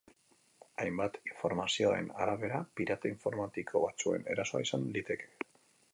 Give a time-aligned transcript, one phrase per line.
[0.83, 5.33] Hainbat informazioen arabera, pirata informatiko batzuen erasoa izan liteke.